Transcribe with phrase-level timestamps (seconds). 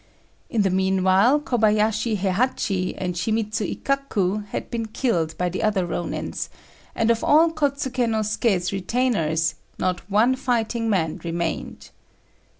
[0.49, 6.49] In the meanwhile Kobayashi Héhachi and Shimidzu Ikkaku had been killed by the other Rônins,
[6.95, 11.91] and of all Kôtsuké no Suké's retainers not one fighting man remained.